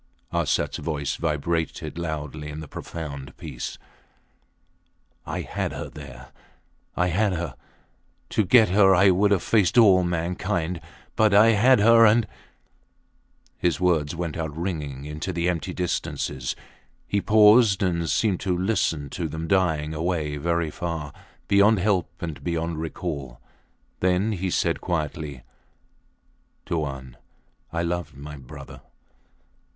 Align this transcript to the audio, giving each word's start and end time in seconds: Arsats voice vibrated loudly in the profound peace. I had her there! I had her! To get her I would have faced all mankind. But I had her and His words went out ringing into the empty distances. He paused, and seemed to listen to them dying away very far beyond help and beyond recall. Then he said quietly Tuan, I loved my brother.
Arsats 0.33 0.77
voice 0.79 1.15
vibrated 1.15 1.95
loudly 1.99 2.49
in 2.49 2.59
the 2.59 2.67
profound 2.67 3.37
peace. 3.37 3.77
I 5.27 5.41
had 5.41 5.73
her 5.73 5.89
there! 5.89 6.31
I 6.97 7.09
had 7.09 7.33
her! 7.33 7.55
To 8.29 8.43
get 8.43 8.69
her 8.69 8.95
I 8.95 9.11
would 9.11 9.29
have 9.29 9.43
faced 9.43 9.77
all 9.77 10.01
mankind. 10.03 10.81
But 11.15 11.35
I 11.35 11.49
had 11.49 11.77
her 11.81 12.03
and 12.03 12.27
His 13.59 13.79
words 13.79 14.15
went 14.15 14.37
out 14.37 14.57
ringing 14.57 15.05
into 15.05 15.31
the 15.31 15.47
empty 15.47 15.71
distances. 15.71 16.55
He 17.07 17.21
paused, 17.21 17.83
and 17.83 18.09
seemed 18.09 18.39
to 18.39 18.57
listen 18.57 19.07
to 19.11 19.27
them 19.27 19.47
dying 19.47 19.93
away 19.93 20.37
very 20.37 20.71
far 20.71 21.13
beyond 21.47 21.77
help 21.77 22.09
and 22.23 22.43
beyond 22.43 22.79
recall. 22.79 23.39
Then 23.99 24.31
he 24.31 24.49
said 24.49 24.81
quietly 24.81 25.43
Tuan, 26.65 27.17
I 27.71 27.83
loved 27.83 28.17
my 28.17 28.35
brother. 28.35 28.81